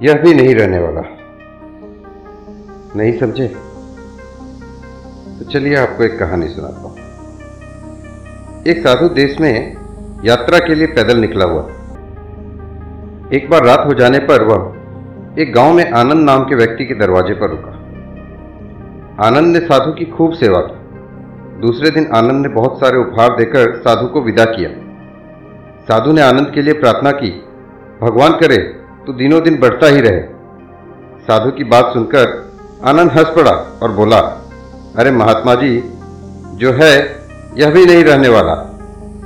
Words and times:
यह 0.00 0.14
भी 0.14 0.34
नहीं 0.34 0.54
रहने 0.54 0.78
वाला। 0.78 1.00
नहीं 2.96 3.18
समझे? 3.18 3.48
तो 5.38 5.44
चलिए 5.44 5.76
आपको 5.76 6.04
एक 6.04 6.18
कहानी 6.18 6.48
सुनाता 6.48 6.80
हूँ। 6.80 6.96
एक 8.66 8.78
साधु 8.78 9.08
देश 9.08 9.40
में 9.40 9.76
यात्रा 10.24 10.58
के 10.58 10.74
लिए 10.74 10.86
पैदल 10.86 11.16
निकला 11.16 11.44
हुआ। 11.44 11.62
एक 13.32 13.46
बार 13.50 13.64
रात 13.64 13.86
हो 13.86 13.94
जाने 13.94 14.18
पर 14.18 14.42
वह 14.42 14.78
एक 15.42 15.52
गाँव 15.52 15.72
में 15.72 15.90
आनंद 15.90 16.30
नाम 16.30 16.42
के 16.42 16.54
व्यक्ति 16.54 16.84
के 16.84 16.94
दरवाजे 16.94 17.34
पर 17.34 17.50
रुका। 17.50 17.70
आनंद 19.26 19.56
ने 19.56 19.60
साधु 19.60 19.92
की 19.92 20.04
खूब 20.04 20.32
सेवा 20.32 20.60
की। 20.60 20.78
दूसरे 21.60 21.90
दिन 21.90 22.10
आनंद 22.14 22.46
ने 22.46 22.48
बहुत 22.48 22.76
सारे 22.76 22.98
उपहार 22.98 23.36
देकर 23.36 23.76
साधु 23.76 24.06
को 24.06 24.20
विदा 24.20 24.44
किया। 24.44 24.70
साधु 25.82 26.12
ने 26.12 26.22
आनंद 26.22 26.52
के 26.54 26.62
लिए 26.62 26.74
प्रार्थना 26.74 27.10
की, 27.10 27.30
भगवान 28.02 28.32
करे 28.32 28.77
तू 29.08 29.12
दिनों 29.12 29.42
दिन 29.42 29.58
बढ़ता 29.58 29.86
ही 29.86 30.00
रहे। 30.00 30.20
साधु 31.22 31.50
की 31.50 31.64
बात 31.64 31.84
सुनकर 31.84 32.52
आनंद 32.84 33.10
हंस 33.10 33.26
पड़ा 33.26 33.78
और 33.82 33.92
बोला, 33.92 34.18
अरे 34.96 35.10
महात्मा 35.10 35.54
जी, 35.54 35.82
जो 36.54 36.72
है, 36.72 37.16
यह 37.56 37.70
भी 37.70 37.86
नहीं 37.86 38.04
रहने 38.04 38.28
वाला। 38.28 38.54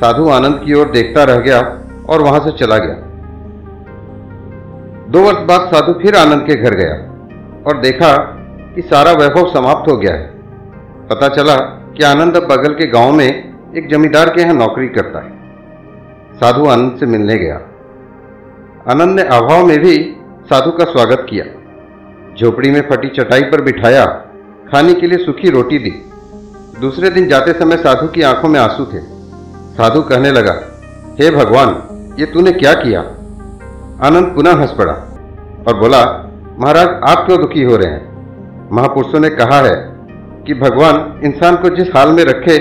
साधु 0.01 0.29
आनंद 0.29 0.63
की 0.65 0.75
ओर 0.75 0.91
देखता 0.91 1.25
रह 1.25 1.37
गया 1.37 1.61
और 2.09 2.23
वहाँ 2.23 2.41
से 2.41 2.59
चला 2.59 2.79
गया। 2.79 2.95
दो 5.11 5.23
वर्ष 5.23 5.39
बाद 5.39 5.61
साधु 5.61 5.93
फिर 5.93 6.17
आनंद 6.17 6.47
के 6.47 6.55
घर 6.55 6.75
गया 6.75 6.95
और 7.67 7.81
देखा 7.81 8.17
कि 8.75 8.83
सारा 8.83 9.13
वैभव 9.13 9.53
समाप्त 9.53 9.91
हो 9.91 9.97
गया 9.97 10.15
है। 10.15 10.27
पता 11.11 11.29
चला 11.29 11.57
कि 11.97 12.05
आनंद 12.05 12.37
अब 12.37 12.43
बगल 12.43 12.75
के 12.75 12.87
गाँव 12.87 13.13
में 13.13 13.55
एक 13.77 13.89
जमींदार 13.91 14.29
के 14.29 14.43
यहाँ 14.43 14.55
नौकरी 14.55 14.89
करता 14.89 15.25
है। 15.25 15.31
साधु 16.35 16.67
आनंद 16.67 16.97
से 17.01 17.07
मिलने 17.07 17.39
गया। 17.39 17.61
आनंद 18.89 19.21
ने 19.21 19.23
अभाव 19.23 19.67
में 19.67 19.79
भी 19.79 20.17
साधु 20.45 20.71
का 20.71 20.85
स्वागत 20.85 21.27
किया। 21.31 21.45
झोपड़ी 22.41 22.71
में 22.71 22.89
फटी 22.89 23.09
चटाई 23.09 23.43
पर 23.43 23.61
बिठाया, 23.61 24.07
खाने 24.73 24.95
के 24.95 25.07
लिए 25.07 25.27
सूखी 25.27 25.51
रोटी 25.51 25.79
दी। 25.79 25.91
दूसरे 26.81 27.11
दिन 27.11 27.29
जाते 27.29 27.53
समय 27.53 27.77
साधु 27.77 28.07
की 28.07 28.23
आँखों 28.23 28.49
में 28.49 28.61
आँसू 28.61 28.85
थे। 28.85 28.99
साधु 29.75 30.03
कहने 30.03 30.31
लगा, 30.31 30.53
हे 31.21 31.31
भगवान, 31.31 31.83
ये 32.19 32.27
तूने 32.27 32.53
क्या 32.53 32.75
किया? 32.75 33.01
आनंद 34.07 34.35
पुनः 34.35 34.53
हंस 34.53 34.73
पड़ा 34.73 34.93
और 35.69 35.79
बोला, 35.79 36.31
महाराज, 36.59 36.89
आप 36.89 37.27
क्यों 37.27 37.41
दुखी 37.41 37.63
हो 37.63 37.77
रहे 37.77 37.93
हैं? 37.93 38.13
महापुरुषों 38.73 39.21
ने 39.21 39.31
कहा 39.31 39.61
है 39.61 39.77
कि 40.47 40.55
भगवान 40.55 41.21
इंसान 41.25 41.57
को 41.57 41.69
जिस 41.69 41.89
हाल 41.97 42.09
में 42.09 42.25
रखे, 42.25 42.57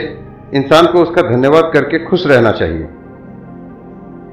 इंसान 0.53 0.88
को 0.88 1.02
उसका 1.02 1.22
धन्यवाद 1.22 1.72
करके 1.73 2.06
खुश 2.06 2.28
रहना 2.28 2.52
चाहिए। 2.52 2.88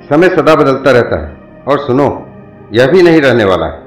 समय 0.09 0.29
सदा 0.29 0.55
बदलता 0.55 0.91
रहता 0.91 1.27
है। 1.27 1.38
और 1.69 1.79
सुनो, 1.79 2.09
यह 2.73 2.87
भी 2.87 3.03
नहीं 3.03 3.21
रहने 3.21 3.45
वाला 3.45 3.67
है। 3.67 3.87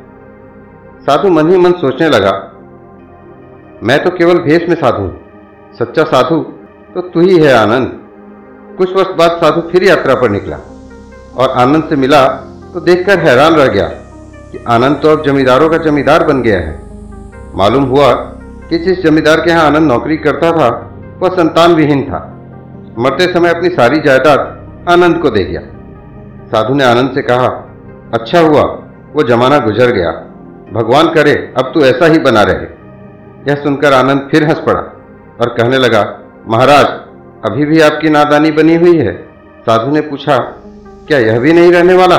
साधु 1.01 1.29
मन 1.29 1.49
ही 1.49 1.57
मन 1.57 1.71
सोचने 1.79 2.09
लगा, 2.09 2.31
मैं 3.83 4.03
तो 4.03 4.09
केवल 4.17 4.39
भेष 4.39 4.67
में 4.69 4.75
साधु 4.75 5.09
सच्चा 5.79 6.03
साधु 6.05 6.39
तो 6.93 7.01
तू 7.03 7.19
ही 7.21 7.37
है 7.37 7.53
आनंद। 7.53 7.97
कुछ 8.77 8.95
वर्ष 8.95 9.15
बाद 9.17 9.39
साधु 9.41 9.61
फिर 9.69 9.83
यात्रा 9.83 10.15
पर 10.15 10.29
निकला 10.29 10.57
और 11.35 11.49
आनंद 11.59 11.89
से 11.89 11.95
मिला 11.95 12.25
तो 12.73 12.79
देखकर 12.81 13.19
हैरान 13.19 13.53
रह 13.53 13.67
गया 13.67 13.87
कि 14.51 14.63
आनंद 14.67 14.99
तो 15.01 15.09
अब 15.09 15.23
जमींदारों 15.25 15.69
का 15.69 15.77
जमींदार 15.79 16.25
बन 16.25 16.41
गया 16.41 16.59
है। 16.59 16.79
मालूम 17.55 17.83
हुआ 17.85 18.13
कि 18.69 18.77
जिस 18.79 19.01
जमींदार 19.03 19.41
के 19.41 19.49
यहाँ 19.49 19.65
आनंद 19.65 19.87
नौकरी 19.87 20.17
करता 20.17 20.51
था, 20.51 20.67
वह 21.21 21.29
संतान 21.29 21.73
विहीन 21.75 22.03
था। 22.03 22.19
मरते 22.99 23.31
समय 23.33 23.49
अपनी 23.49 23.69
सारी 23.71 24.01
जायदाद 24.01 24.39
आनंद 24.89 25.21
को 25.21 25.29
दे 25.29 25.43
गया 25.43 25.61
साधु 26.51 26.73
ने 26.73 26.83
आनंद 26.83 27.11
से 27.15 27.21
कहा 27.23 27.47
अच्छा 28.13 28.39
हुआ, 28.39 28.61
वो 29.13 29.23
जमाना 29.23 29.57
गुजर 29.59 29.91
गया। 29.91 30.11
भगवान 30.73 31.13
करे, 31.13 31.33
अब 31.57 31.71
तू 31.73 31.81
ऐसा 31.85 32.05
ही 32.05 32.19
बना 32.19 32.41
रहे। 32.43 32.65
यह 33.47 33.55
सुनकर 33.55 33.93
आनंद 33.93 34.27
फिर 34.31 34.43
हंस 34.43 34.59
पड़ा 34.59 34.81
और 35.41 35.49
कहने 35.49 35.77
लगा, 35.77 36.01
महाराज, 36.47 36.85
अभी 37.43 37.65
भी 37.65 37.79
आपकी 37.81 38.09
नादानी 38.09 38.51
बनी 38.51 38.75
हुई 38.75 38.97
है। 38.97 39.13
साधु 39.65 39.91
ने 39.91 40.01
पूछा, 40.01 40.37
क्या 41.07 41.17
यह 41.19 41.39
भी 41.39 41.53
नहीं 41.53 41.71
रहने 41.71 41.93
वाला? 41.93 42.17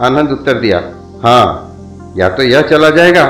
आनंद 0.00 0.30
उत्तर 0.30 0.58
दिया 0.60 0.82
हाँ 1.22 2.14
या 2.16 2.28
तो 2.28 2.42
यह 2.42 2.62
चला 2.62 2.90
जाएगा, 2.90 3.22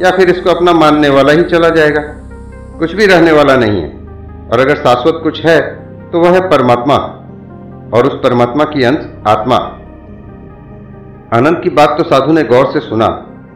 या 0.00 0.10
फिर 0.10 0.30
इसको 0.30 0.50
अपना 0.50 0.72
मानने 0.74 1.08
वाला 1.08 1.32
ही 1.32 1.42
चला 1.44 1.68
जाएगा। 1.70 2.00
कुछ 2.78 2.92
भी 2.92 3.06
रहने 3.06 3.32
वाला 3.32 3.56
नहीं 3.56 3.80
है, 3.80 3.88
और 4.48 4.60
अगर 4.60 4.76
शाश्वत 4.78 5.20
कुछ 5.22 5.44
है 5.44 5.60
तो 6.12 6.20
वह 6.20 6.30
है 6.30 6.40
परमात्मा, 6.50 6.96
और 7.94 8.06
उस 8.06 8.18
परमात्मा 8.22 8.64
की 8.64 8.84
अंश 8.84 9.06
आत्मा। 9.28 9.58
आनंद 11.32 11.60
की 11.62 11.70
बात 11.70 11.94
तो 11.98 12.04
साधु 12.04 12.32
ने 12.32 12.42
गौर 12.44 12.66
से 12.72 12.80
सुना 12.80 13.06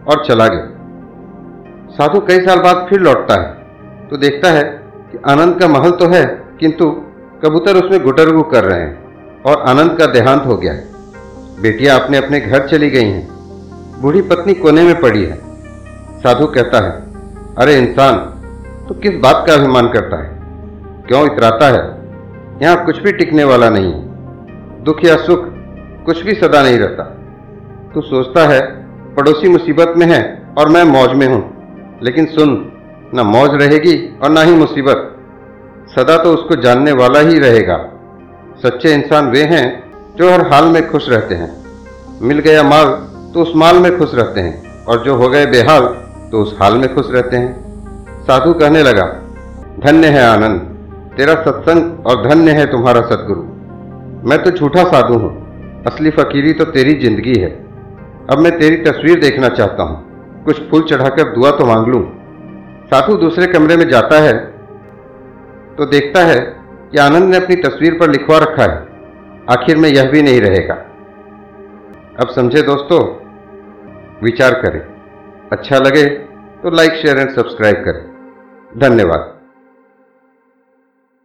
और 0.09 0.25
चला 0.27 0.47
गया। 0.47 1.95
साधु 1.97 2.21
कई 2.21 2.41
साल 2.41 2.59
बाद 2.59 2.87
फिर 2.91 3.01
लौटता 3.01 3.35
है 3.35 4.09
तो 4.09 4.17
देखता 4.17 4.51
है 4.51 4.63
कि 5.13 5.19
आनंद 5.29 5.59
का 5.61 5.69
महल 5.69 5.91
तो 5.93 6.07
है, 6.09 6.25
किंतु 6.61 6.91
कबूतर 7.43 7.77
उसमें 7.77 8.03
गुटरगु 8.03 8.43
कर 8.45 8.65
रहे 8.65 8.81
हैं 8.81 9.43
और 9.43 9.63
आनंद 9.69 9.97
का 9.99 10.07
देहांत 10.07 10.47
हो 10.47 10.57
गया 10.57 10.73
है। 10.73 11.61
बेटियाँ 11.63 11.99
अपने 12.01 12.19
अपने 12.19 12.41
घर 12.41 12.67
चली 12.69 12.91
गई 12.91 13.05
हैं। 13.05 14.01
बूढ़ी 14.03 14.23
पत्नी 14.23 14.55
कोने 14.55 14.83
में 14.83 15.01
पड़ी 15.01 15.25
है। 15.25 15.37
साधु 16.21 16.47
कहता 16.47 16.85
है, 16.85 16.93
अरे 17.59 17.77
इंसान 17.79 18.17
तो 18.89 18.95
किस 18.97 19.21
बात 19.21 19.45
का 19.47 19.55
अभिमान 19.55 19.89
करता 19.89 20.23
है? 20.23 20.31
क्यों 21.09 21.25
इतराता 21.27 21.69
है? 21.69 21.85
यहाँ 22.63 22.85
कुछ 22.85 23.03
भी 23.03 23.13
टिकने 23.13 23.45
वाला 23.45 23.69
नहीं 23.71 23.93
है। 23.93 24.85
दुख 24.85 25.05
या 25.05 25.17
सुख 25.19 25.45
कुछ 26.07 26.23
भी 26.23 26.35
सदा 26.37 26.63
नहीं 26.63 26.79
रहता। 26.79 27.13
तू 27.97 28.01
सोचता 28.03 28.41
है, 28.49 28.61
पड़ोसी 29.15 29.49
मुसीबत 29.49 29.93
में 29.97 30.07
है 30.07 30.21
और 30.59 30.69
मैं 30.69 30.83
मौज 30.85 31.13
में 31.13 31.27
हूँ। 31.27 32.01
लेकिन 32.03 32.27
सुन, 32.29 32.51
ना 33.15 33.23
मौज 33.25 33.55
रहेगी 33.55 33.95
और 34.23 34.31
ना 34.31 34.43
ही 34.43 34.55
मुसीबत। 34.55 35.13
सदा 35.91 36.17
तो 36.19 36.33
उसको 36.35 36.61
जानने 36.63 36.93
वाला 36.93 37.21
ही 37.21 37.39
रहेगा। 37.39 37.77
सच्चे 38.63 38.93
इंसान 38.95 39.31
वे 39.31 39.45
हैं 39.45 39.65
जो 40.17 40.31
हर 40.33 40.47
हाल 40.53 40.65
में 40.65 40.91
खुश 40.91 41.09
रहते 41.09 41.35
हैं। 41.35 41.51
मिल 42.23 42.39
गया 42.41 42.63
माल 42.65 42.87
तो 43.35 43.43
उस 43.43 43.53
माल 43.57 43.79
में 43.79 43.99
खुश 43.99 44.15
रहते 44.15 44.41
हैं 44.41 44.85
और 44.85 45.03
जो 45.05 45.17
हो 45.17 45.29
गए 45.29 45.47
बेहाल 45.47 45.87
तो 46.33 46.43
उस 46.43 46.57
हाल 46.61 46.79
में 46.79 46.95
खुश 46.95 47.11
रहते 47.11 47.37
हैं। 47.37 48.25
साधु 48.25 48.53
कहने 48.55 48.83
लगा, 48.83 49.07
धन्य 49.81 50.09
है 50.09 50.27
आनंद, 50.27 50.61
तेरा 51.17 51.43
सत्संग 51.43 52.07
और 52.07 52.29
धन्य 52.29 52.53
है 52.53 52.71
तुम्हारा 52.71 53.01
सदगुरु। 53.09 53.43
मैं 54.29 54.43
तो 54.45 54.51
झूठा 54.51 54.85
साधु 54.85 55.15
हूँ, 55.15 55.37
असली 55.87 56.11
फकीरी 56.13 56.53
तो 56.53 56.65
तेरी 56.67 57.01
ज़िंदगी 57.01 57.41
है। 57.41 57.66
अब 58.29 58.39
मैं 58.39 58.59
तेरी 58.59 58.77
तस्वीर 58.85 59.19
देखना 59.21 59.49
चाहता 59.51 59.83
हूँ। 59.83 60.45
कुछ 60.45 60.61
फूल 60.71 60.83
चढ़ाकर 60.83 61.29
दुआ 61.35 61.51
तो 61.51 61.67
मांग 61.67 61.87
लूँ। 61.87 62.03
साधु 62.87 63.17
दूसरे 63.17 63.47
कमरे 63.47 63.77
में 63.77 63.89
जाता 63.89 64.19
है 64.21 64.33
तो 65.77 65.87
देखता 65.87 66.21
है 66.25 66.39
कि 66.93 66.99
आनंद 66.99 67.31
ने 67.31 67.37
अपनी 67.37 67.57
तस्वीर 67.59 67.99
पर 68.01 68.11
लिखवा 68.11 68.39
रखा 68.39 68.63
है। 68.63 68.79
आखिर 69.51 69.77
में 69.77 69.89
यह 69.89 70.11
भी 70.11 70.23
नहीं 70.23 70.41
रहेगा। 70.41 70.75
अब 72.21 72.29
समझे 72.31 72.63
दोस्तों, 72.63 73.01
विचार 74.23 74.55
करें। 74.63 74.81
अच्छा 75.53 75.79
लगे 75.79 76.05
तो 76.63 76.71
लाइक, 76.71 76.93
शेयर 76.95 77.19
एंड 77.19 77.31
सब्सक्राइब 77.31 77.85
करें। 77.85 78.05
धन्यवाद। 78.81 79.36